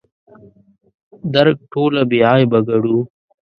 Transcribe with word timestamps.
درک 1.33 1.57
ټوله 1.71 2.01
بې 2.09 2.19
عیبه 2.29 2.59
ګڼو. 2.67 2.99